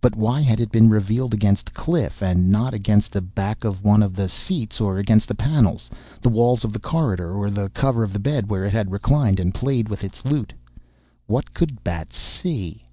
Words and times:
But 0.00 0.14
why 0.14 0.42
had 0.42 0.60
it 0.60 0.70
been 0.70 0.88
revealed 0.90 1.34
against 1.34 1.74
Cliff 1.74 2.22
and 2.22 2.48
not 2.52 2.72
against 2.72 3.10
the 3.10 3.20
back 3.20 3.64
of 3.64 3.82
one 3.82 4.00
of 4.00 4.14
the 4.14 4.28
seats 4.28 4.80
or 4.80 4.96
against 4.98 5.26
the 5.26 5.34
panels, 5.34 5.90
the 6.20 6.28
walls 6.28 6.62
of 6.62 6.72
the 6.72 6.78
corridor 6.78 7.34
or 7.34 7.50
the 7.50 7.68
cover 7.70 8.04
of 8.04 8.12
the 8.12 8.20
bed 8.20 8.48
where 8.48 8.64
it 8.66 8.70
had 8.72 8.92
reclined 8.92 9.40
and 9.40 9.52
played 9.52 9.88
with 9.88 10.04
its 10.04 10.24
loot? 10.24 10.52
What 11.26 11.52
could 11.52 11.82
Bat 11.82 12.12
see? 12.12 12.84